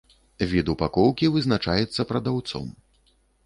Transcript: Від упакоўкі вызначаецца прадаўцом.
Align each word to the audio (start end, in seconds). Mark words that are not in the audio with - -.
Від 0.53 0.71
упакоўкі 0.73 1.31
вызначаецца 1.37 2.09
прадаўцом. 2.13 2.65